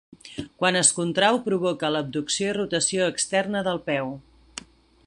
[0.61, 4.13] Quan es contrau, provoca l'abducció i rotació externa del peu.